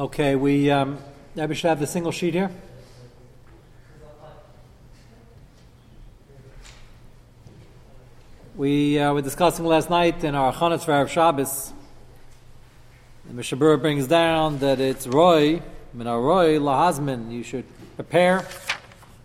[0.00, 0.96] Okay, we um,
[1.34, 2.50] maybe should have the single sheet here.
[8.56, 11.74] We uh, were discussing last night in our Chanetz for Arab Shabbos.
[13.26, 15.60] The Mishabura brings down that it's Roy,
[15.92, 17.30] min Roy lahazmin.
[17.30, 18.46] You should prepare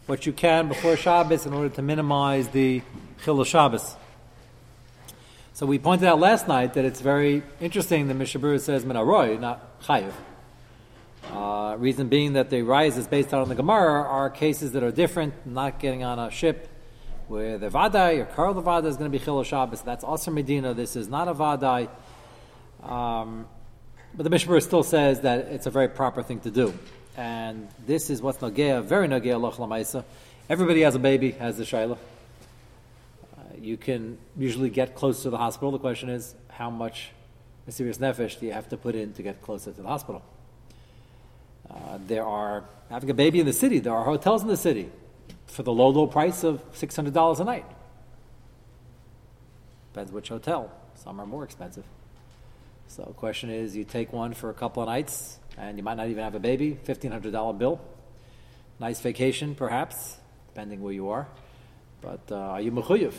[0.07, 2.81] what you can before Shabbos in order to minimize the
[3.23, 3.95] Chil Shabbos.
[5.53, 9.37] So we pointed out last night that it's very interesting that Mishabura says min Roy,
[9.37, 10.11] not Chayiv.
[11.31, 14.91] Uh, reason being that the rise is based on the Gemara are cases that are
[14.91, 16.69] different, not getting on a ship
[17.27, 19.81] where the Vadai or Karl the Vadai is going to be Chil Shabbos.
[19.81, 20.73] That's also Medina.
[20.73, 21.89] This is not a Vadai.
[22.83, 23.47] Um,
[24.15, 26.73] but the Mishnah still says that it's a very proper thing to do.
[27.17, 30.03] And this is what's Nagea, very Nagea Loch Lamaisa.
[30.49, 31.97] Everybody has a baby, has the Shaila.
[31.97, 35.71] Uh, you can usually get close to the hospital.
[35.71, 37.11] The question is, how much
[37.67, 40.21] serious nefesh do you have to put in to get closer to the hospital?
[41.69, 44.89] Uh, there are, having a baby in the city, there are hotels in the city
[45.47, 47.65] for the low, low price of $600 a night.
[49.93, 50.71] Depends which hotel.
[50.95, 51.85] Some are more expensive.
[52.87, 55.97] So the question is, you take one for a couple of nights, and you might
[55.97, 57.79] not even have a baby, $1,500 bill.
[58.79, 61.27] Nice vacation, perhaps, depending where you are.
[62.01, 63.13] But uh, are you mechuyev?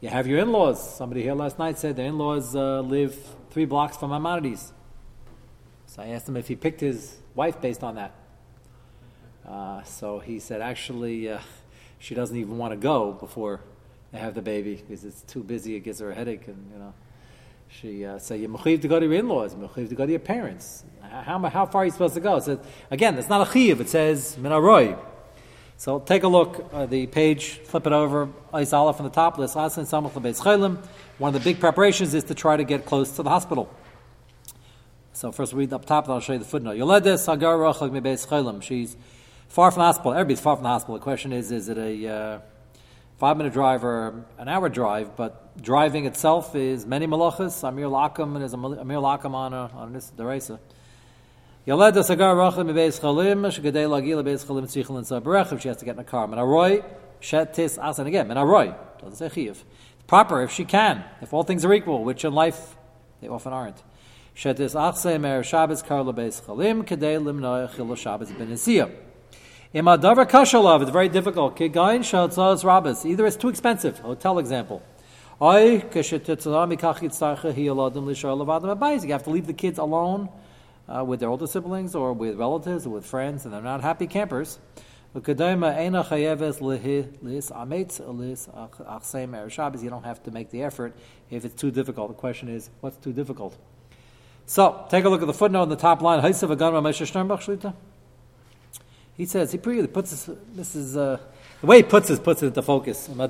[0.00, 0.96] You have your in-laws.
[0.96, 3.16] Somebody here last night said their in-laws uh, live
[3.50, 4.72] three blocks from Maimonides.
[5.92, 8.14] So I asked him if he picked his wife based on that.
[9.46, 11.38] Uh, so he said, actually, uh,
[11.98, 13.60] she doesn't even want to go before
[14.10, 15.76] they have the baby because it's too busy.
[15.76, 16.94] It gives her a headache, and you know,
[17.68, 19.54] she uh, said, "You're mechiv to go to your in-laws.
[19.54, 20.82] Mechiv to go to your parents.
[21.02, 23.82] How, how far are you supposed to go?" Said, again, it's not a chiv.
[23.82, 24.98] It says minaroy.
[25.76, 26.70] So take a look.
[26.72, 28.30] Uh, the page, flip it over.
[28.50, 29.36] Aleph from the top.
[29.36, 29.56] List.
[29.56, 33.68] One of the big preparations is to try to get close to the hospital.
[35.12, 36.76] So first we read up top, then I'll show you the footnote.
[36.76, 38.62] Yoledes Hagar Rachel Mebeis Chaylim.
[38.62, 38.96] She's
[39.52, 40.14] Far from the hospital.
[40.14, 40.94] Everybody's far from the hospital.
[40.94, 42.38] The question is, is it a uh,
[43.18, 45.14] five minute drive or an hour drive?
[45.14, 47.62] But driving itself is many malachas.
[47.62, 50.58] Amir Lakam and is Amir Lakam on a, on this deresa.
[51.66, 55.96] Yaled Sagar Rachel Mebeis Chalim Shgadei Lagil Beis Chalim Tzichel and she has to get
[55.96, 56.26] in a car.
[56.26, 56.82] Menaroy
[57.20, 58.28] Shetis Asan again.
[58.28, 59.52] Menaroy doesn't say.
[60.06, 61.04] Proper if she can.
[61.20, 62.74] If all things are equal, which in life
[63.20, 63.82] they often aren't.
[64.34, 68.48] Shetis Achse Mer Shabbos Kar Lebeis Chalim Kadei Limnoy Chil Shabbos Ben
[69.74, 71.56] Imadavar kashalav, it's very difficult.
[71.56, 73.04] Kigain shatzaz rabbis.
[73.04, 73.98] Either it's too expensive.
[73.98, 74.82] Hotel example.
[75.40, 76.10] You have to
[79.30, 80.28] leave the kids alone
[80.88, 84.06] uh, with their older siblings or with relatives or with friends, and they're not happy
[84.06, 84.58] campers.
[85.14, 85.92] You don't have
[90.22, 90.96] to make the effort
[91.30, 92.08] if it's too difficult.
[92.08, 93.58] The question is, what's too difficult?
[94.52, 96.22] So, take a look at the footnote in the top line.
[99.16, 100.28] He says he pretty puts this.
[100.54, 101.18] This is uh,
[101.62, 103.08] the way he puts this puts it into focus.
[103.08, 103.28] Again,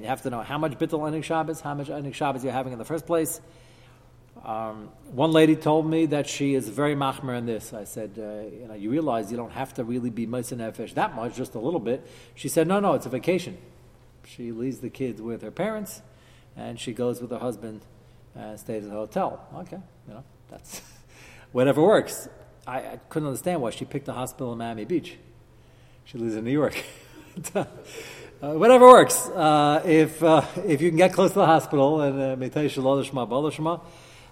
[0.00, 2.72] you have to know how much bittul einig Shabbos, how much einig Shabbos you're having
[2.72, 3.40] in the first place.
[4.44, 7.72] Um, one lady told me that she is very machmer in this.
[7.72, 10.94] I said, uh, you know, you realize you don't have to really be Meissen Nefesh
[10.94, 12.06] that much, just a little bit.
[12.36, 13.58] She said, no, no, it's a vacation.
[14.24, 16.00] She leaves the kids with her parents,
[16.56, 17.80] and she goes with her husband
[18.36, 19.46] and stays at a hotel.
[19.56, 20.82] Okay, you know, that's
[21.52, 22.28] whatever works.
[22.66, 25.16] I, I, couldn't understand why she picked a hospital in Miami Beach.
[26.04, 26.82] She lives in New York.
[27.54, 27.64] uh,
[28.40, 29.28] whatever works.
[29.28, 32.36] Uh, if uh, if you can get close to the hospital, and uh,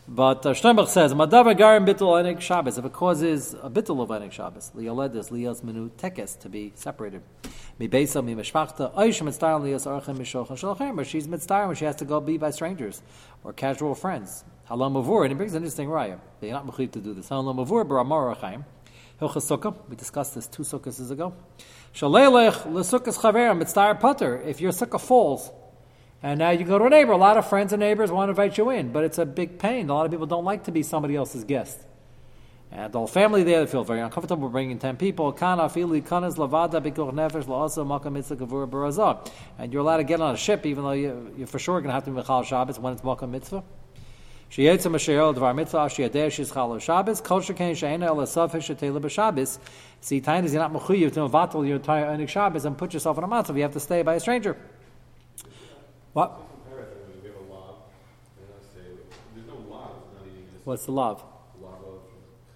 [0.06, 4.10] but uh, Sternbuch says, "Madava garim bittul enik Shabbos." If it causes a bittul of
[4.10, 7.22] enik Shabbos, liyoledes liyas menu tekes to be separated.
[7.78, 10.98] Mi beisa mi mishpachta oish mitzdarim liyas archem mishochan shalachem.
[10.98, 13.00] Or she's mitzdarim when she has to go be by strangers
[13.42, 14.44] or casual friends.
[14.68, 16.18] Halam Mavur, and he brings an interesting raya.
[16.40, 17.30] They're not mechuyev to do this.
[17.30, 18.64] Halam Mavur baramar achaim.
[19.20, 19.74] Hilchas Sukkah.
[19.88, 21.32] We discussed this two sukkahs ago.
[21.94, 24.42] Shalelech lesukkahs chaver mitzvah putter.
[24.42, 25.50] If your sukkah falls,
[26.24, 28.30] and now you go to a neighbor, a lot of friends and neighbors want to
[28.30, 29.90] invite you in, but it's a big pain.
[29.90, 31.78] A lot of people don't like to be somebody else's guest.
[32.72, 35.36] And the whole family there, they feel very uncomfortable bringing 10 people.
[35.38, 35.38] And
[39.70, 41.92] you're allowed to get on a ship, even though you, are for sure going to
[41.92, 43.62] have to be Michal Shabbos when it's makam mitzvah.
[44.50, 46.80] Sheyetza Mashiach Dvar Mitzvah Sheyadeh Shizchal
[49.10, 49.58] Shabbos.
[50.00, 53.28] See, is you're not mechuyev to your entire Einik Shabbos and put yourself in a
[53.28, 53.56] matzav.
[53.56, 54.56] You have to stay by a stranger.
[56.14, 56.30] What?
[60.62, 61.24] What's the love?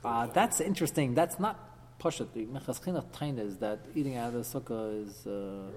[0.04, 1.14] Uh, that's interesting.
[1.14, 2.32] That's not Pashat.
[2.32, 5.26] The Minchas Chinuch is that eating out of the sukkah is.
[5.26, 5.70] Uh,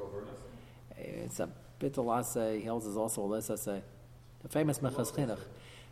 [0.95, 1.49] it's a
[1.79, 3.81] bit of He holds is also a less The
[4.47, 5.39] famous Minchas Chinuch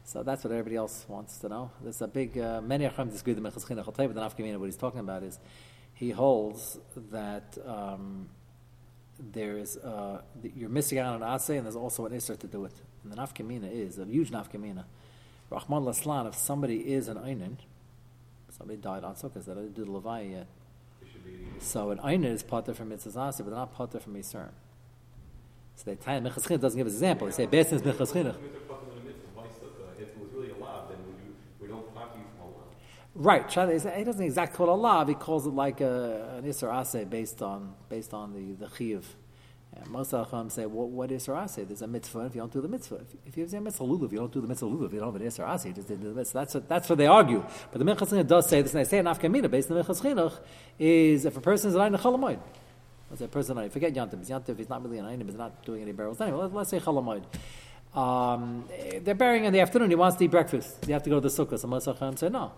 [0.04, 1.72] So that's what everybody else wants to know.
[1.82, 3.88] There's a big, uh, many Achim disagree with Minchas Chinuch.
[3.88, 5.40] I'll tell you what the Nafkamina, what he's talking about is,
[5.96, 6.78] he holds
[7.12, 8.30] that um,
[9.20, 10.22] there is, uh,
[10.56, 12.74] you're missing out on an and there's also an Isser to do it.
[13.04, 14.86] And the Nafkamina is, a huge Nafkamina.
[15.50, 17.58] Rahman Laslan, if somebody is an Einin,
[18.58, 20.48] somebody died on Sukkot, that didn't do the Levaya yet.
[21.60, 24.50] So an Einin is potter from Mitzvah but they're not potter from Yisrael.
[25.76, 27.28] So they tie Minchas doesn't give us an example.
[27.28, 28.36] They say, is Minchas Chinuch.
[33.22, 35.06] Right, he doesn't exactly call Allah.
[35.06, 39.14] He calls it like a, an Isser Aseh based on based on the the Chiv.
[39.76, 41.68] And most them say, well, what Isser Aseh?
[41.68, 42.22] There's a mitzvah.
[42.22, 44.40] If you don't do the mitzvah, if, you have a mitzvah lulav, you don't do
[44.40, 44.94] the mitzvah lulav.
[44.94, 45.66] You don't have an Isser Aseh.
[45.66, 46.40] You just didn't do the mitzvah.
[46.40, 47.44] That's what, that's what they argue.
[47.74, 50.02] But the Minchas does say this, and they say an Afkamina based on the Minchas
[50.02, 50.40] Chinuch
[50.80, 52.40] is if a person is an Ayin Chalamoid.
[53.10, 54.26] Let's say a person, forget Yantiv.
[54.26, 56.22] Yantiv, he's not really an Ayin, he's not doing any barrels.
[56.22, 57.24] Anyway, let, us say Chalamoid.
[57.94, 58.64] Um,
[59.02, 59.90] they're burying in the afternoon.
[59.90, 60.88] He wants to eat breakfast.
[60.88, 61.60] You have to go to the sukkah.
[61.60, 62.54] So most them say no.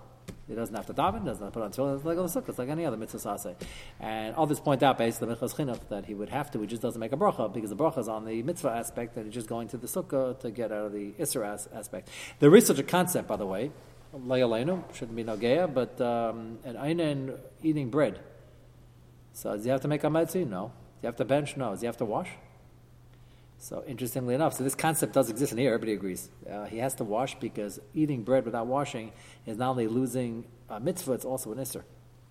[0.48, 1.96] He doesn't have to daven, doesn't have to put on tefillin.
[1.96, 3.56] It's like the sukkah, it's like any other mitzvah sase.
[4.02, 6.60] And others point out, based on the mitzvah chinuch, that he would have to.
[6.60, 9.26] He just doesn't make a bracha because the bracha is on the mitzvah aspect, and
[9.26, 12.10] he's just going to the sukkah to get out of the isra as- aspect.
[12.40, 13.72] There is such a concept, by the way.
[14.14, 17.34] Layalenu shouldn't be nogeya, but um, an einen
[17.64, 18.20] eating bread.
[19.32, 20.44] So does he have to make a mitzvah?
[20.44, 20.64] No.
[20.68, 21.56] Does he have to bench?
[21.56, 21.70] No.
[21.70, 22.30] Does he have to wash?
[23.62, 25.72] So interestingly enough, so this concept does exist in here.
[25.72, 26.30] Everybody agrees.
[26.52, 29.12] Uh, he has to wash because eating bread without washing
[29.46, 31.84] is not only losing a mitzvah, it's also an isser.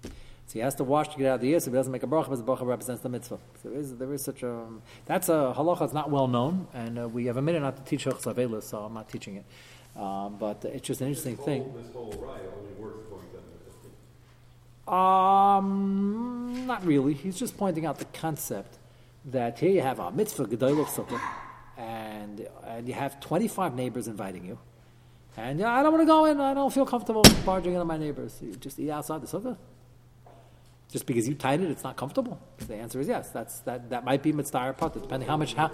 [0.03, 1.67] So he has to wash to get out of the isser.
[1.67, 3.38] He doesn't make a bracha, because the bracha represents the mitzvah.
[3.62, 4.65] So there is, there is such a
[5.06, 7.85] that's a halacha that's not well known, and uh, we have a minute not to
[7.85, 9.44] teach Chachzavela, so I'm not teaching it.
[9.97, 11.62] Um, but it's just an interesting this thing.
[11.62, 13.31] Whole, this whole ride only works according
[14.93, 17.15] Um, not really.
[17.15, 18.80] He's just pointing out the concept
[19.27, 21.21] that here you have a mitzvah gedolach sukkah,
[21.77, 24.59] and and you have 25 neighbors inviting you,
[25.37, 26.41] and I don't want to go in.
[26.41, 28.39] I don't feel comfortable barging into my neighbors.
[28.41, 29.57] You just eat outside the sukkah.
[30.91, 32.41] Just because you tied it, it's not comfortable.
[32.67, 33.31] The answer is yes.
[33.31, 33.91] That's that.
[33.91, 35.71] That might be mitzvah part, depending how much how.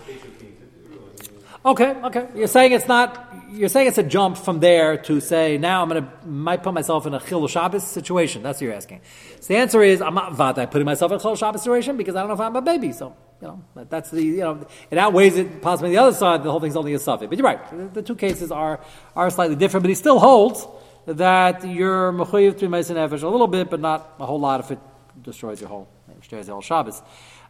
[1.64, 2.28] Okay, okay.
[2.34, 3.34] You're saying it's not.
[3.50, 7.06] You're saying it's a jump from there to say now I'm to might put myself
[7.06, 8.42] in a chil Shabbos situation.
[8.42, 9.00] That's what you're asking.
[9.40, 12.14] So the answer is I'm not vaday putting myself in a chil Shabbos situation because
[12.14, 12.92] I don't know if I'm a baby.
[12.92, 16.42] So you know that, that's the you know it outweighs it possibly the other side.
[16.42, 17.28] The whole thing's only a suffix.
[17.28, 17.70] But you're right.
[17.70, 18.80] The, the, two cases are
[19.14, 19.82] are slightly different.
[19.82, 20.66] But he still holds
[21.06, 24.78] that you're mechuyev to Mason a little bit, but not a whole lot if it
[25.22, 25.88] destroys your whole
[26.18, 27.02] destroys your whole Shabbos.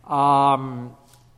[0.05, 0.97] Um,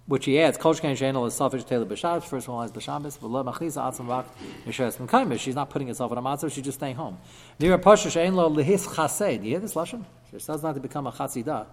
[0.08, 3.44] which he adds, Kol Shkein Shenel is selfish Taylor B'Shabbos, first one is B'Shabbos, V'lo
[3.44, 4.24] Machliza Atzim Vak,
[4.64, 7.18] Yisheres M'kaimer, she's not putting herself in a matzah, she's just staying home.
[7.60, 10.02] Nira Pasha Shein Lo Lehis Chasei, do you hear this Lashon?
[10.30, 11.66] She says not to become a Chassidah,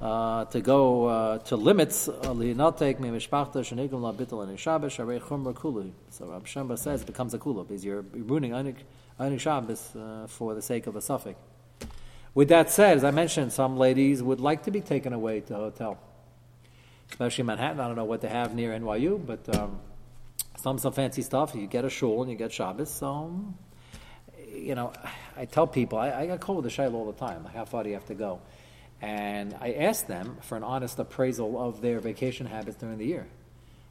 [0.00, 4.12] uh, to go uh, to limits, Mi Mishpachta Shenigum La
[4.56, 4.94] Shabbos.
[4.94, 10.54] So Rab Shemba says it becomes a Kulu, because you're ruining Einik Shabbos uh, for
[10.54, 11.38] the sake of a suffix.
[12.34, 15.54] With that said, as I mentioned, some ladies would like to be taken away to
[15.54, 15.98] a hotel
[17.10, 17.80] especially in Manhattan.
[17.80, 19.80] I don't know what they have near NYU, but um,
[20.58, 21.54] some some fancy stuff.
[21.54, 22.90] You get a shul and you get Shabbos.
[22.90, 23.54] So,
[24.52, 24.92] you know,
[25.36, 27.44] I tell people I, I got called with the shayla all the time.
[27.44, 28.40] Like, how far do you have to go?
[29.00, 33.26] And I asked them for an honest appraisal of their vacation habits during the year.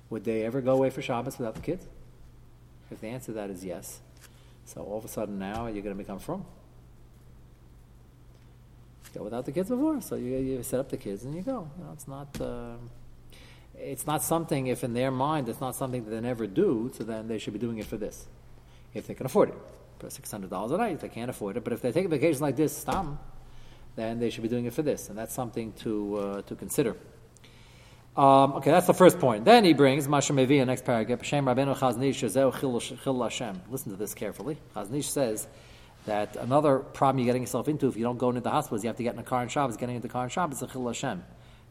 [0.10, 1.86] Would they ever go away for Shabbos without the kids?
[2.92, 4.00] If the answer to that is yes,
[4.66, 6.46] so all of a sudden now you're going to become from.
[9.14, 11.70] Go without the kids before, so you, you set up the kids and you go.
[11.78, 12.40] You know, it's not.
[12.40, 12.76] Uh,
[13.80, 17.04] it's not something, if in their mind it's not something that they never do, so
[17.04, 18.26] then they should be doing it for this,
[18.94, 19.56] if they can afford it.
[20.00, 21.64] For $600 a night, they can't afford it.
[21.64, 23.18] But if they take a vacation like this, stam,
[23.98, 25.10] then they should be doing it for this.
[25.10, 26.96] And that's something to, uh, to consider.
[28.16, 29.44] Um, okay, that's the first point.
[29.44, 31.76] Then he brings, Masha Mevi, next paragraph, Hashem Rabbeinu
[33.22, 33.62] Hashem.
[33.70, 34.58] Listen to this carefully.
[34.76, 35.48] Chazon Ish says
[36.06, 38.84] that another problem you're getting yourself into if you don't go into the hospital is
[38.84, 39.78] you have to get in a car in Shabbos.
[39.78, 41.24] Getting into the car and Shabbos is a Chil Hashem.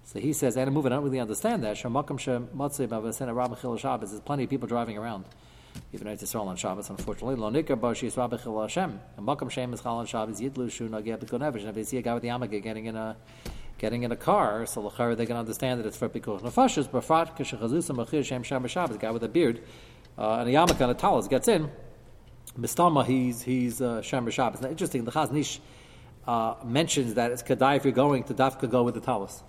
[0.05, 1.83] So he says, and move, I don't really understand that.
[1.83, 1.93] There's
[4.21, 5.25] plenty of people driving around,
[5.93, 6.91] even if it's all on Shabbos.
[6.91, 9.01] Unfortunately, lo nikar bo she's rabachil Hashem.
[9.17, 11.61] And makam shem is chal on Shabbos yidlu shu nageh b'kol nefesh.
[11.61, 13.17] And if they see a guy with the yamaka getting in a
[13.79, 16.91] getting in a car, so lachar they can understand that it's for pikuch nefashis.
[16.91, 18.97] But frat kishachazusa machir shem shem Shabbos.
[18.97, 19.63] A guy with a beard
[20.19, 21.71] uh, and a yamaka and a talis gets in.
[22.59, 24.61] Mistama, he's he's uh, shem Shabbos.
[24.61, 25.05] Now, interesting.
[25.05, 25.61] The Chazon Ish
[26.27, 29.43] uh, mentions that it's kadai if you're going to dafka go with the talis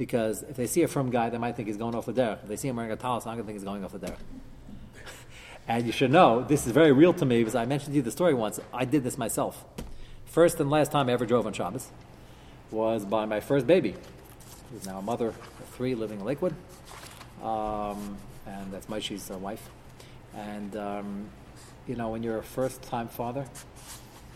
[0.00, 2.42] because if they see a firm guy, they might think he's going off the derech.
[2.42, 3.98] If they see him wearing a talis, I'm going to think he's going off the
[3.98, 4.16] derech.
[5.68, 8.02] And you should know, this is very real to me because I mentioned to you
[8.02, 8.60] the story once.
[8.72, 9.64] I did this myself.
[10.26, 11.90] First and last time I ever drove on Shabbos
[12.70, 13.94] was by my first baby,
[14.70, 15.36] who's now a mother of
[15.72, 16.54] three living in Lakewood.
[17.42, 19.68] Um, and that's Maishi's uh, wife.
[20.34, 21.28] And, um,
[21.88, 23.46] you know, when you're a first-time father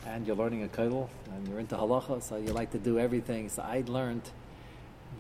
[0.07, 3.49] and you're learning a kodel and you're into halacha, so you like to do everything.
[3.49, 4.23] So I learned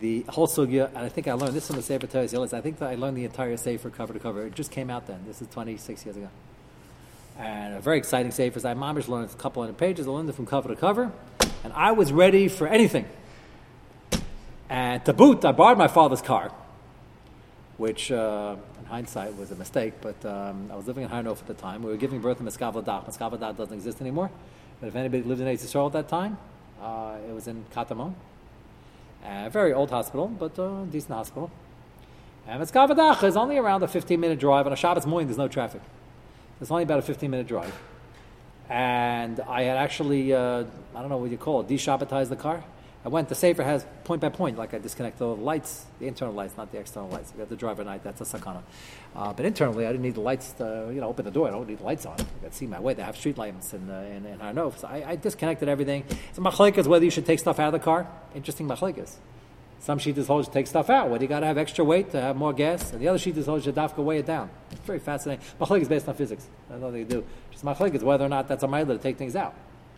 [0.00, 2.48] the whole sugya, and I think I learned this from the Sefer Torah.
[2.52, 4.46] I think that I learned the entire Sefer cover to cover.
[4.46, 5.20] It just came out then.
[5.26, 6.28] This is 26 years ago.
[7.38, 8.58] And a very exciting Sefer.
[8.66, 10.06] I mamish learned a couple hundred pages.
[10.06, 11.12] I learned it from cover to cover.
[11.62, 13.06] And I was ready for anything.
[14.68, 16.52] And to boot, I borrowed my father's car,
[17.76, 21.46] which uh, in hindsight was a mistake, but um, I was living in Harnof at
[21.46, 21.82] the time.
[21.82, 23.06] We were giving birth to Misgav Ladach.
[23.08, 24.30] Miskavadah doesn't exist anymore.
[24.80, 26.38] But if anybody lived in Eretz at that time,
[26.80, 28.14] uh, it was in Katamon.
[29.24, 31.50] A very old hospital, but uh, decent hospital.
[32.46, 34.66] And Misgav Ladach is only around a 15 minute drive.
[34.66, 35.80] On a Shabbos morning, there's no traffic.
[36.60, 37.74] It's only about a 15 minute drive.
[38.68, 40.64] And I had actually, uh,
[40.94, 42.64] I don't know what you call it, de-shabbatized the car.
[43.04, 46.32] I went, the Sefer has point by point, like I disconnect the lights, the internal
[46.32, 47.32] lights, not the external lights.
[47.32, 48.62] You got the driver night, that's a sakana.
[49.14, 51.48] Uh, but internally, I didn't need the lights to, you know, open the door.
[51.48, 52.14] I don't need the lights on.
[52.14, 52.94] I to see my way.
[52.94, 54.78] They have street lights in, uh, in, in Harnof.
[54.78, 56.04] So I, I disconnected everything.
[56.32, 58.08] So machlekes, whether you should take stuff out of the car.
[58.34, 59.16] Interesting machlekes.
[59.80, 61.10] Some sheetas hold you take stuff out.
[61.10, 63.44] Whether you got to have extra weight to have more gas, and the other sheetas
[63.44, 64.48] hold you to dafka weigh it down.
[64.70, 65.44] It's very fascinating.
[65.60, 66.48] Machlekes is based on physics.
[66.70, 67.22] That's all they do.
[67.50, 69.54] Just machlekes whether or not that's a mile to take things out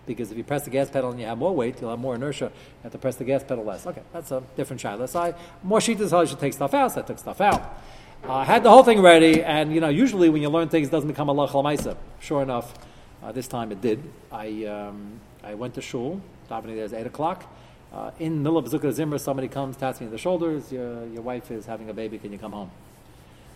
[0.06, 2.14] because if you press the gas pedal and you have more weight, you'll have more
[2.14, 2.46] inertia.
[2.46, 3.86] You have to press the gas pedal less.
[3.86, 5.08] Okay, that's a different shayla.
[5.08, 6.92] So I, more sheetas how you should take stuff out.
[6.92, 7.80] So I took stuff out.
[8.24, 10.88] Uh, I had the whole thing ready, and you know, usually when you learn things,
[10.88, 12.74] it doesn't become a lachal Sure enough,
[13.22, 14.02] uh, this time it did.
[14.32, 16.20] I um, I went to shul.
[16.50, 17.44] Davening there is eight o'clock.
[17.92, 20.72] Uh, in the middle of Zukkah Zimmer, somebody comes, taps me on the shoulders.
[20.72, 22.18] Your, your wife is having a baby.
[22.18, 22.70] Can you come home?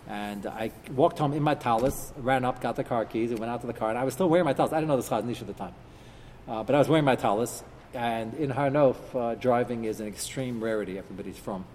[0.07, 3.51] And I walked home in my talus, ran up, got the car keys, and went
[3.51, 3.89] out to the car.
[3.89, 4.71] And I was still wearing my talus.
[4.71, 5.73] I didn't know the Chazon Ish at the time.
[6.47, 10.63] Uh, but I was wearing my talis, and in Harnof, uh, driving is an extreme
[10.63, 10.97] rarity.
[10.97, 11.65] Everybody's from.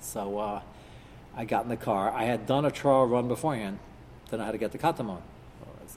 [0.00, 0.62] So uh,
[1.36, 2.10] I got in the car.
[2.10, 3.78] I had done a trial run beforehand.
[4.26, 5.20] Didn't know how to get the katamon.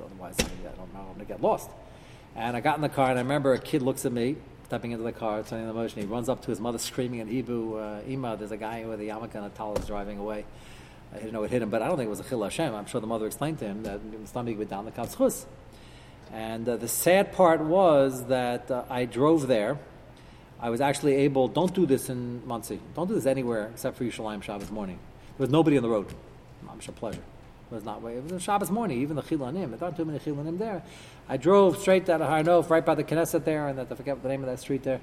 [0.04, 1.70] Otherwise, I don't know how I'm going to get lost.
[2.36, 4.92] And I got in the car, and I remember a kid looks at me, stepping
[4.92, 6.02] into the car, turning the motion.
[6.02, 9.00] He runs up to his mother, screaming in Hebrew, uh, Ima, there's a guy with
[9.00, 10.46] a yarmulke and a talus driving away.
[11.14, 12.74] I didn't know it hit him, but I don't think it was a chil Hashem.
[12.74, 15.46] I'm sure the mother explained to him that stomach would down the kavschus.
[16.32, 19.78] And uh, the sad part was that uh, I drove there.
[20.60, 22.80] I was actually able, don't do this in Monsey.
[22.96, 24.98] Don't do this anywhere except for Yerushalayim Shabbos morning.
[25.38, 26.08] There was nobody on the road.
[26.70, 27.22] I'm sure pleasure.
[27.72, 28.16] It was not way.
[28.16, 29.72] It was Shabbos morning, even the Chilanim.
[29.72, 30.84] There aren't too many Chilanim there.
[31.28, 34.30] I drove straight down to Harnof, right by the Knesset there, and I forget the
[34.30, 35.02] name of that street there.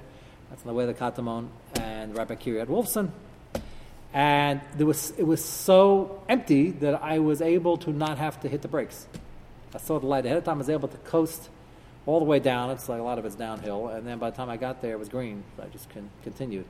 [0.49, 1.47] That's on the way to Katamon,
[1.79, 3.11] and right by Kiryat Wolfson.
[4.13, 8.49] And there was, it was so empty that I was able to not have to
[8.49, 9.07] hit the brakes.
[9.73, 10.55] I saw the light ahead of time.
[10.55, 11.49] I was able to coast
[12.05, 12.71] all the way down.
[12.71, 13.87] It's like a lot of it's downhill.
[13.87, 15.43] And then by the time I got there, it was green.
[15.55, 16.65] So I just con- continued.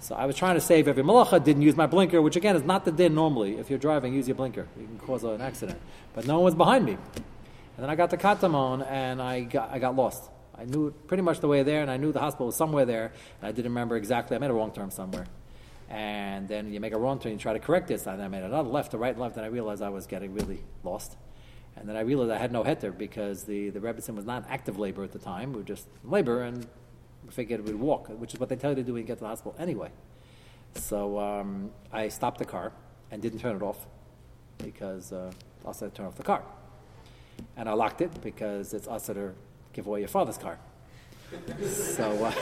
[0.00, 2.64] So I was trying to save every malacha, didn't use my blinker, which again is
[2.64, 3.58] not the din normally.
[3.58, 4.66] If you're driving, use your blinker.
[4.76, 5.80] You can cause an accident.
[6.14, 6.92] But no one was behind me.
[6.92, 10.28] And then I got to Katamon and I got, I got lost.
[10.58, 13.12] I knew pretty much the way there, and I knew the hospital was somewhere there,
[13.40, 14.36] and I didn't remember exactly.
[14.36, 15.26] I made a wrong turn somewhere.
[15.88, 18.42] And then you make a wrong turn, you try to correct this, and I made
[18.42, 21.16] another left, a right, left, and I realized I was getting really lost.
[21.76, 24.78] And then I realized I had no heter because the, the Rebbetzin was not active
[24.78, 25.52] labor at the time.
[25.52, 26.66] We were just labor and
[27.24, 29.18] we figured we'd walk, which is what they tell you to do when you get
[29.18, 29.90] to the hospital anyway.
[30.74, 32.72] So um, I stopped the car
[33.10, 33.86] and didn't turn it off
[34.58, 35.30] because uh,
[35.66, 36.42] I said turn off the car.
[37.56, 39.32] And I locked it because it's us to
[39.72, 40.58] give away your father's car.
[41.66, 42.32] so, uh,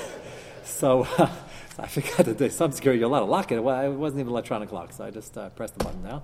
[0.64, 1.30] so, uh,
[1.78, 3.00] I forgot to do some security.
[3.00, 3.56] You're allowed to lock it.
[3.56, 6.22] It wasn't even electronic lock, so I just uh, pressed the button down.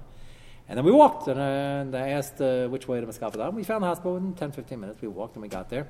[0.68, 3.54] And then we walked, and, uh, and I asked uh, which way to Misgav Ladach.
[3.54, 5.00] We found the hospital in 10, 15 minutes.
[5.00, 5.86] We walked and we got there.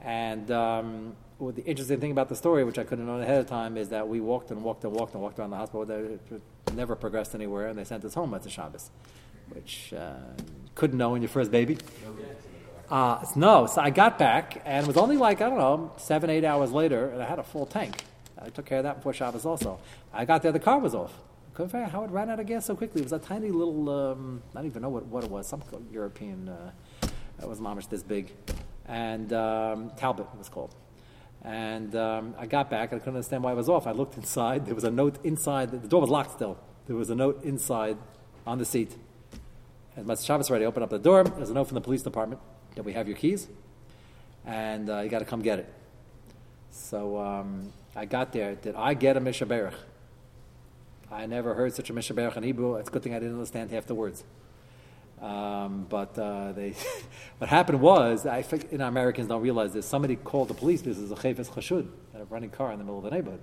[0.00, 3.46] And um, well, the interesting thing about the story, which I couldn't know ahead of
[3.46, 5.88] time, is that we walked and walked and walked and walked around the hospital.
[5.88, 6.42] It
[6.74, 8.90] never progressed anywhere, and they sent us home at the Shabbos,
[9.50, 10.14] which uh,
[10.74, 11.78] couldn't know when your first baby.
[12.90, 16.28] Uh, no, so I got back, and it was only like, I don't know, seven,
[16.28, 18.04] eight hours later, and I had a full tank.
[18.36, 19.78] I took care of that before Shabbos also.
[20.12, 21.12] I got there, the car was off
[21.54, 23.02] couldn't figure out how it ran out of gas so quickly.
[23.02, 25.62] It was a tiny little, um, I don't even know what, what it was, some
[25.90, 26.70] European, uh,
[27.38, 28.32] that was mamish this big.
[28.86, 30.74] And um, Talbot it was called.
[31.44, 33.86] And um, I got back, and I couldn't understand why it was off.
[33.86, 36.58] I looked inside, there was a note inside, the door was locked still.
[36.86, 37.98] There was a note inside
[38.46, 38.96] on the seat.
[39.96, 42.40] And Master Shabbos ready, opened up the door, there's a note from the police department
[42.76, 43.48] that we have your keys,
[44.46, 45.72] and uh, you got to come get it.
[46.70, 48.54] So um, I got there.
[48.54, 49.74] Did I get a Mishaberach?
[51.12, 52.76] I never heard such a Mishaberach in Hebrew.
[52.76, 54.24] It's a good thing I didn't understand half the words.
[55.20, 56.74] Um, but uh, they,
[57.38, 59.86] what happened was, I think you know, Americans don't realize this.
[59.86, 60.80] Somebody called the police.
[60.82, 63.40] This is a chayvus chashud, a running car in the middle of the neighborhood.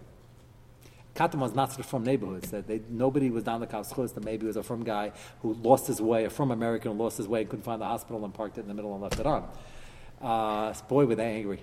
[1.16, 2.50] Katamon's not from neighborhoods.
[2.52, 5.12] That they, nobody was down the Kavschus, that maybe it was a from guy
[5.42, 7.86] who lost his way, a from American who lost his way and couldn't find the
[7.86, 9.48] hospital and parked it in the middle and left it on.
[10.22, 11.60] Uh, boy, were they angry.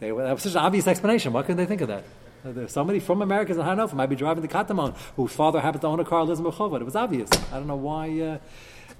[0.00, 1.32] They, were, that was such an obvious explanation.
[1.32, 2.04] Why couldn't they think of that?
[2.42, 5.82] There's somebody from America in Har Nof might be driving the Katamon whose father happened
[5.82, 6.80] to own a car, lives in Rehovot.
[6.80, 7.28] It was obvious.
[7.52, 8.20] I don't know why.
[8.20, 8.38] Uh,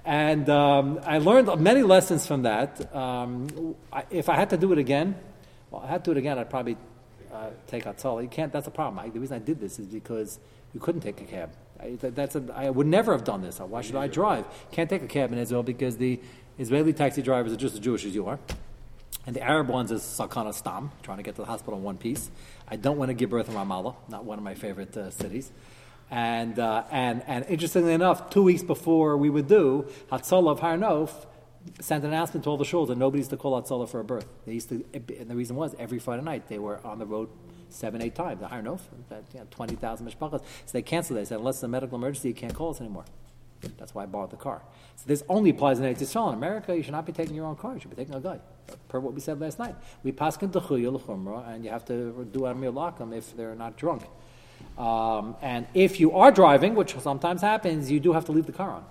[0.05, 2.93] and um, I learned many lessons from that.
[2.95, 5.15] Um, I, if I had to do it again,
[5.69, 6.77] well, I had to do it again, I'd probably
[7.33, 8.21] uh, take Hatzalah.
[8.21, 8.99] You can't, that's a problem.
[8.99, 10.39] I, the reason I did this is because
[10.73, 11.51] you couldn't take a cab.
[11.79, 13.59] I, that's a, I would never have done this.
[13.59, 14.45] Why should I drive?
[14.71, 16.19] Can't take a cab in Israel because the
[16.59, 18.39] Israeli taxi drivers are just as Jewish as you are.
[19.25, 21.97] And the Arab ones is Sakana Stam, trying to get to the hospital in one
[21.97, 22.31] piece.
[22.67, 25.51] I don't want to give birth in Ramallah, not one of my favorite uh, cities.
[26.09, 30.77] And, uh, and, and interestingly enough, two weeks before we would do, Hatzalah of Har
[30.77, 31.11] Nof
[31.79, 34.03] sent an announcement to all the shuls that nobody used to call Hatzalah for a
[34.03, 34.27] birth.
[34.45, 37.29] They used to, and the reason was every Friday night they were on the road
[37.69, 38.41] seven, eight times.
[38.41, 38.81] The Har Nof,
[39.33, 40.39] you know, 20,000 mishpachas.
[40.39, 41.21] So they canceled it.
[41.21, 43.05] They said, unless it's a medical emergency, you can't call us anymore.
[43.77, 44.61] That's why I bought the car.
[44.95, 46.29] So this only applies in Eretz Yisrael.
[46.29, 47.73] In America, you should not be taking your own car.
[47.73, 48.39] You should be taking a guy.
[48.87, 49.75] Per what we said last night.
[50.03, 54.03] We pass l'chumra, and you have to do amir lakum if they're not drunk.
[54.77, 58.51] Um, and if you are driving, which sometimes happens, you do have to leave the
[58.51, 58.85] car on.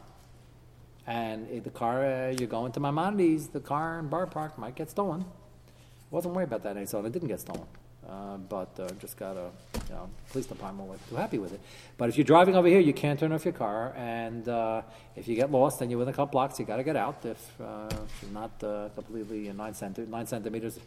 [1.06, 4.76] And if the car, uh, you're going to Maimonides, the car in Bar Park might
[4.76, 5.22] get stolen.
[5.22, 7.66] I wasn't worried about that any so it didn't get stolen.
[8.10, 9.50] Uh, but uh, just got a
[9.88, 11.60] you know, police department was too happy with it.
[11.96, 14.82] But if you're driving over here, you can't turn off your car, and uh,
[15.14, 17.24] if you get lost and you're within a couple blocks, you got to get out.
[17.24, 20.80] If, uh, if you're not uh, completely nine, centi- nine centimeters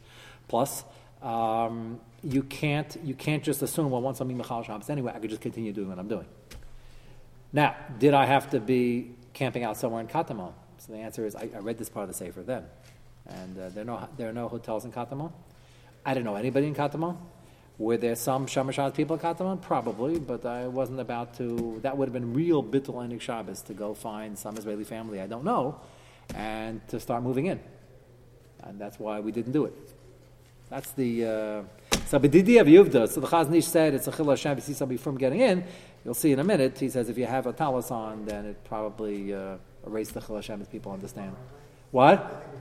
[0.50, 0.84] plus,
[1.22, 5.20] um, you can't you can't just assume well once I'm in Michal Shabbos anyway, I
[5.20, 6.26] could just continue doing what I'm doing.
[7.54, 10.52] Now, did I have to be camping out somewhere in Katamon?
[10.80, 12.66] So the answer is I, I read this part of the Sefer then,
[13.28, 15.32] and there are no there are no hotels in Katamon.
[16.06, 17.18] I didn't know anybody in Katamon.
[17.78, 19.62] Were there some Shemashad people in Katamon?
[19.62, 21.80] Probably, but I wasn't about to.
[21.82, 25.28] That would have been real bittul enik Shabbos to go find some Israeli family I
[25.28, 25.80] don't know,
[26.36, 27.60] and to start moving in,
[28.64, 29.74] and that's why we didn't do it.
[30.70, 31.64] That's the uh,
[32.06, 33.10] so bedidi of yuvda.
[33.10, 34.58] So the Chazon Ish said it's a chil Hashem.
[34.58, 35.64] You see somebody from getting in.
[36.06, 36.78] You'll see in a minute.
[36.78, 40.36] He says if you have a talis on, then it probably uh, erased the chil
[40.36, 41.36] Hashem as people understand.
[41.92, 42.53] What?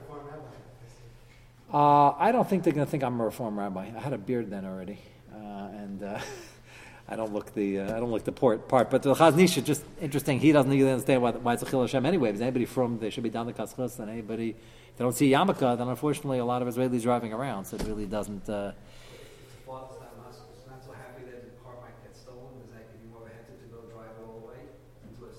[1.73, 3.89] Uh, I don't think they're going to think I'm a reform rabbi.
[3.95, 4.99] I had a beard then already,
[5.33, 6.19] uh, and uh,
[7.09, 8.91] I don't look the uh, I don't look the port part.
[8.91, 10.39] But the Chazon is just interesting.
[10.39, 12.29] He doesn't really understand why, why it's a chil Hashem anyway.
[12.29, 15.31] Because anybody from they should be down the kaschus, and anybody if they don't see
[15.31, 17.65] Yamaka, then unfortunately a lot of Israelis driving around.
[17.65, 18.47] So it really doesn't.
[18.47, 18.73] Uh,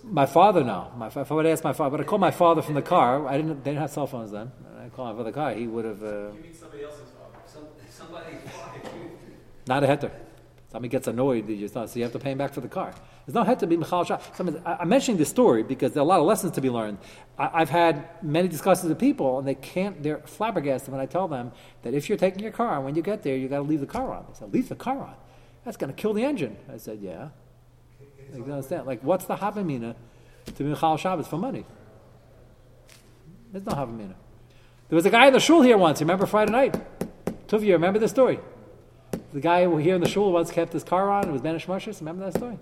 [0.02, 0.90] my father, no.
[0.96, 3.28] My, if I would ask my father, but I called my father from the car.
[3.28, 3.62] I didn't.
[3.62, 4.50] They didn't have cell phones then.
[4.96, 5.54] My the car.
[5.54, 6.02] He would have.
[6.02, 7.42] Uh, you mean somebody else's father?
[7.46, 8.92] Some, somebody's wife.
[9.66, 10.10] not a heter.
[10.74, 12.92] Somebody gets annoyed, you just, so you have to pay him back for the car.
[13.24, 14.18] There's no head to be Michal Shah.
[14.66, 16.98] I'm mentioning this story because there are a lot of lessons to be learned.
[17.38, 21.28] I, have had many discussions with people, and they can't, they're flabbergasted when I tell
[21.28, 21.52] them
[21.82, 23.86] that if you're taking your car, when you get there, you got to leave the
[23.86, 24.26] car on.
[24.28, 25.14] They said, leave the car on?
[25.64, 26.56] That's going to kill the engine.
[26.68, 27.28] I said, yeah.
[28.32, 28.84] Like, you understand?
[28.86, 29.94] Like, what's the Havamina
[30.46, 31.64] to be Michal Shabbos for money?
[33.52, 34.14] There's no Havamina.
[34.88, 36.00] There was a guy in the shul here once.
[36.00, 36.80] Remember Friday night?
[37.50, 38.40] You remember the story?
[39.32, 41.28] The guy here in the shul once kept his car on.
[41.28, 41.68] It was Banish.
[41.68, 42.58] Remember that story?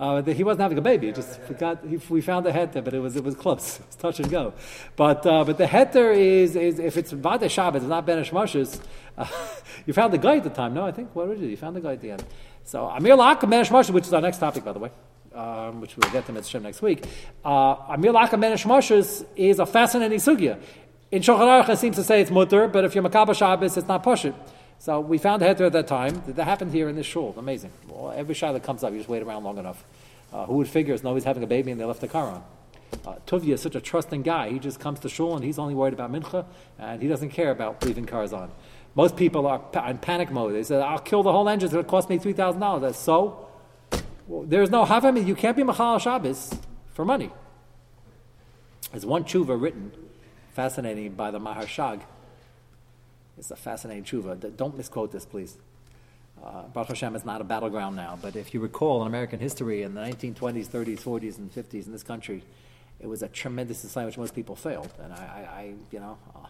[0.00, 1.08] Uh, he wasn't having a baby.
[1.08, 1.84] He just forgot.
[1.86, 3.78] He, we found the heter, but it was it was close.
[3.80, 4.54] It was touch and go.
[4.96, 8.32] But uh, but the heter is, is if it's Vade Shabbos, it's not Banish.
[8.32, 9.26] Uh,
[9.86, 10.72] you found the guy at the time.
[10.72, 11.48] No, I think what did you?
[11.48, 12.24] You found the guy at the end.
[12.64, 14.90] So Amir Laka Banish which is our next topic, by the way.
[15.34, 17.04] Um, which we'll get to Mitzvah next week.
[17.44, 18.64] Uh, Amir Laka Banish
[19.36, 20.58] is a fascinating sugya.
[21.12, 23.88] In Shulchan Aruch, it seems to say it's mutter, but if you're Makabah Shabbos, it's
[23.88, 24.32] not Pashit.
[24.78, 26.22] So we found a heter at that time.
[26.28, 27.34] That happened here in this shul.
[27.36, 27.72] Amazing.
[27.88, 29.84] Well, every shah that comes up, you just wait around long enough.
[30.32, 32.44] Uh, who would figure it's nobody's having a baby and they left the car on?
[33.04, 34.50] Uh, Tuvia is such a trusting guy.
[34.50, 36.46] He just comes to shul and he's only worried about mincha
[36.78, 38.52] and he doesn't care about leaving cars on.
[38.94, 40.54] Most people are in panic mode.
[40.54, 41.66] They say, I'll kill the whole engine.
[41.66, 42.94] It's going to cost me $3,000.
[42.94, 43.48] So?
[44.28, 45.26] Well, there's no havami.
[45.26, 46.54] You can't be Machal Shabbos
[46.92, 47.30] for money.
[48.92, 49.92] There's one tshuva written
[50.52, 52.00] fascinating by the Maharshag.
[53.38, 54.56] It's a fascinating tshuva.
[54.56, 55.56] Don't misquote this, please.
[56.42, 59.82] Uh, Baruch Hashem is not a battleground now, but if you recall in American history
[59.82, 62.42] in the 1920s, 30s, 40s, and 50s in this country,
[62.98, 64.92] it was a tremendous society which most people failed.
[65.02, 66.46] And I, I, I you know, uh,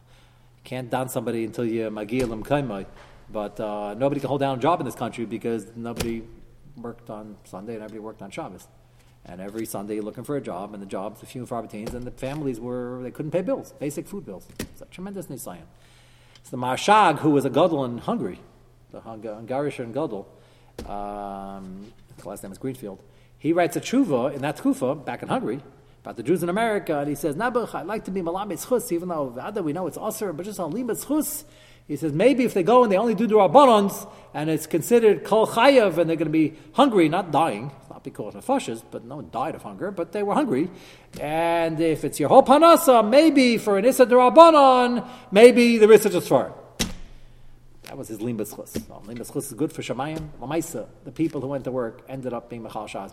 [0.64, 2.86] can't down somebody until you magil kaimai.
[3.32, 6.22] But uh, nobody can hold down a job in this country because nobody
[6.76, 8.66] worked on Sunday and everybody worked on Shabbos.
[9.26, 11.88] And every Sunday looking for a job, and the jobs are few and far between,
[11.88, 14.46] and the families were, they couldn't pay bills, basic food bills.
[14.58, 15.68] It's a tremendous nisayan.
[16.42, 18.40] So the Marshag, who was a gadol in Hungary,
[18.90, 20.26] the Hungarischer and gadol,
[20.88, 23.00] Um, the last name is Greenfield.
[23.38, 25.60] He writes a tshuva in that tshuva back in Hungary
[26.02, 28.90] about the Jews in America, and he says, Nabuch, I'd like to be Malam Chus,
[28.90, 31.44] even though Vada we know it's Aser, but just on Lima Chus.
[31.86, 35.24] He says, maybe if they go and they only do the Rabbanons, and it's considered
[35.24, 39.04] Kol Chayav, and they're going to be hungry, not dying, not because of fushes, but
[39.04, 40.70] no one died of hunger, but they were hungry.
[41.20, 46.14] And if it's your whole Panasa, maybe for an Issa Rabbanon, maybe there is such
[46.14, 46.52] a Sfar.
[47.84, 48.72] That was his limbus chus.
[48.72, 50.28] So, limbus is good for Shemayim.
[50.40, 53.12] Lamaisa, the people who went to work ended up being Mechal Shah's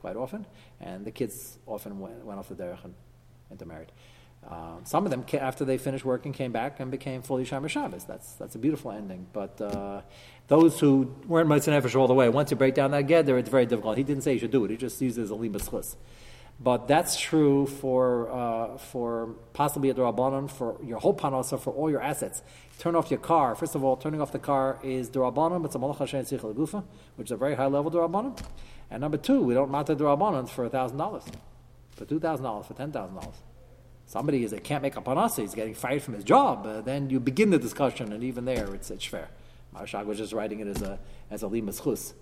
[0.00, 0.46] quite often,
[0.80, 2.94] and the kids often went, went off the derech and
[3.50, 3.92] intermarried.
[4.46, 8.04] Um, some of them, after they finished working, came back and became fully Shomer Shabbos.
[8.04, 9.26] That's, that's a beautiful ending.
[9.32, 10.02] But uh,
[10.46, 13.50] those who weren't Mitzvah Nefesh all the way, once you break down that Geder, it's
[13.50, 13.98] very difficult.
[13.98, 15.96] He didn't say you should do it, he just uses a limbus chus.
[16.60, 21.88] But that's true for, uh, for possibly a Durabanan, for your whole panasa, for all
[21.88, 22.42] your assets.
[22.78, 23.54] Turn off your car.
[23.54, 26.82] First of all, turning off the car is Durabanan, it's a Malach Hashem Gufa,
[27.14, 28.36] which is a very high level Durabanan.
[28.90, 31.22] And number two, we don't mount the Durabanan for $1,000,
[31.94, 33.34] for $2,000, for $10,000.
[34.08, 37.20] Somebody is, can't make a panasa, he's getting fired from his job, uh, then you
[37.20, 39.28] begin the discussion, and even there it's, it's fair.
[39.76, 40.98] Marshak was just writing it as a,
[41.30, 42.14] as a limas chus.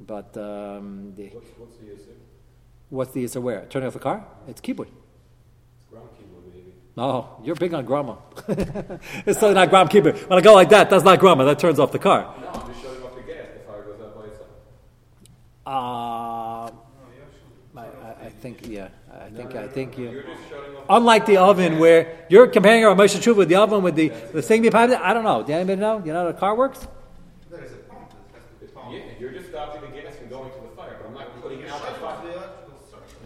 [0.00, 2.16] But um, the, What's, what's the issue?
[2.88, 3.64] What's the Yisr where?
[3.66, 4.26] Turning off the car?
[4.48, 4.88] It's keyboard.
[5.88, 6.72] Ground keyboard, maybe.
[6.96, 8.16] No, you're big on grandma.
[9.24, 10.16] it's still not gram keyboard.
[10.28, 11.44] When I go like that, that's not grandma.
[11.44, 12.34] That turns off the car.
[12.40, 13.46] No, I'm just shutting off the gas.
[13.54, 14.48] The fire goes out by itself.
[15.64, 16.70] Uh,
[17.78, 18.88] I, I, I think, yeah.
[19.32, 20.10] I think, I think you.
[20.10, 20.84] You're just shutting off.
[20.88, 24.42] Unlike the oven where you're comparing our Moshe Tshuva with the oven with the, the
[24.42, 25.42] thing behind it, I don't know.
[25.42, 26.02] Do anybody know?
[26.04, 26.86] You know how the car works?
[27.48, 28.92] There's a pump that has to be pumped.
[28.92, 31.66] Yeah, you're just stopping the gas from going to the fire, but I'm not putting
[31.68, 32.50] out the fire.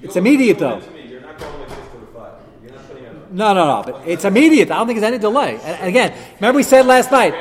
[0.03, 0.81] It's immediate, though.
[0.81, 1.07] to me.
[1.07, 2.35] You're not going like this to the fire.
[2.63, 3.33] You're not putting out.
[3.33, 3.93] No, no, no.
[3.93, 4.71] But it's immediate.
[4.71, 5.55] I don't think there's any delay.
[5.55, 7.33] And, and again, remember we said last night.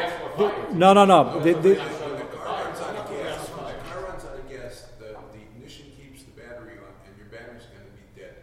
[0.73, 1.39] No, no, no.
[1.41, 4.49] The, the, When the car runs out of gas, when the car runs out of
[4.49, 8.35] gas, the, the ignition keeps the battery on, and your battery's gonna be dead.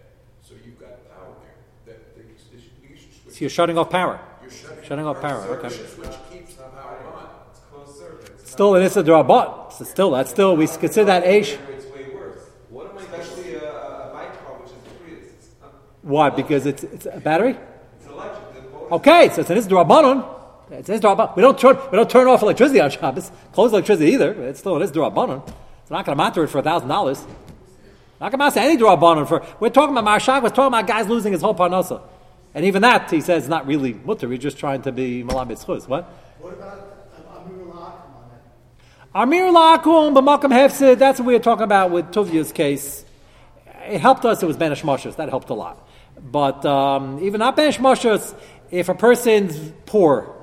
[0.42, 1.96] So you've got power there.
[1.96, 3.08] That, the ignition,
[3.40, 4.20] ignition you're shutting off power.
[4.42, 4.84] you're shutting.
[4.84, 5.40] Shutting off power.
[5.42, 5.66] The Okay.
[5.68, 7.26] ignition switch keeps the power on.
[7.50, 8.30] It's closed circuit.
[8.40, 9.72] It's Still, it is a drabot.
[9.72, 11.58] So still, that's still we consider that age.
[11.94, 12.38] Way worse.
[12.70, 13.02] What am I?
[13.02, 15.24] Especially a, a bike car, which is the Prius.
[15.38, 15.72] It's, not,
[16.02, 16.30] Why?
[16.30, 17.56] Because it's it's a battery.
[17.98, 18.92] it's electric.
[18.92, 20.24] Okay, so it's an Isdrabanon.
[20.72, 21.36] It's an Isdrabanon.
[21.36, 23.30] We don't turn we don't turn off electricity on Shabbos.
[23.52, 24.32] Close electricity either.
[24.48, 25.42] It's still an Isdrabanon.
[25.82, 27.24] It's not going to matter it for a thousand dollars.
[28.20, 29.42] Not going to matter any Drabanon for.
[29.60, 30.42] We're talking about Marshak.
[30.42, 32.02] We're talking about guys losing his whole parnasa,
[32.54, 34.30] and even that he says is not really mutter.
[34.30, 35.86] He's just trying to be Chuz.
[35.86, 36.04] What?
[36.38, 36.96] What about
[37.36, 39.20] Amir Lakum that?
[39.22, 40.98] Amir Lakum b'makam hefsid.
[40.98, 43.04] That's what we were talking about with Tuvya's case.
[43.86, 44.42] It helped us.
[44.42, 45.16] It was banish moshes.
[45.16, 45.88] That helped a lot.
[46.20, 48.34] But um, even not banish moshes,
[48.70, 50.34] if a person's poor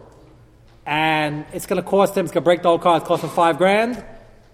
[0.85, 2.97] and it's going to cost him, it's going to break the whole car.
[2.97, 4.03] It's cost him five grand.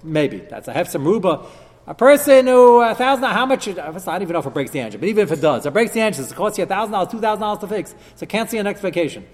[0.03, 1.45] Maybe that's a hefsim ruba.
[1.85, 3.67] A person who a thousand, how much?
[3.67, 5.73] I don't even know if it breaks the engine, but even if it does, it
[5.73, 6.23] breaks the engine.
[6.23, 7.93] It costs you a thousand dollars, two thousand dollars to fix.
[8.15, 9.27] So cancel your next vacation.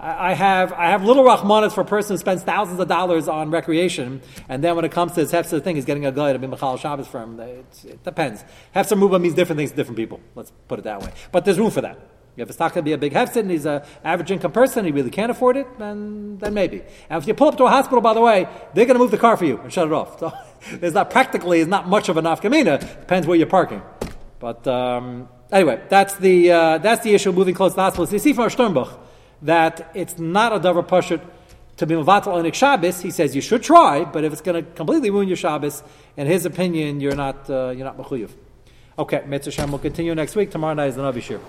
[0.00, 3.52] I have I have little rahmanas for a person who spends thousands of dollars on
[3.52, 6.40] recreation, and then when it comes to this hefzer thing, he's getting a guy to
[6.40, 7.38] be machal Shabbos for him.
[7.38, 8.44] It, it depends.
[8.74, 10.18] Hefzer muba means different things to different people.
[10.34, 11.12] Let's put it that way.
[11.30, 12.00] But there's room for that.
[12.36, 14.86] If it's not going to be a big hefzer and he's an average income person,
[14.86, 16.82] he really can't afford it, then then maybe.
[17.10, 19.10] And if you pull up to a hospital, by the way, they're going to move
[19.10, 20.20] the car for you and shut it off.
[20.62, 22.78] So there's not practically is not much of a nafkamina.
[23.00, 23.82] Depends where you're parking.
[24.38, 27.30] But um, anyway, that's the uh, that's the issue.
[27.30, 28.06] of Moving close to the hospital.
[28.06, 28.96] So you see from Sternbuch
[29.42, 31.20] that it's not a davar pashut
[31.78, 33.00] to be mevatel on Shabbos.
[33.00, 35.82] He says you should try, but if it's going to completely ruin your Shabbos,
[36.16, 38.30] in his opinion, you're not uh, you're not mechuyev.
[38.98, 40.50] Okay, Mitzvah Shem will continue next week.
[40.50, 41.40] Tomorrow night is the Navi Shir.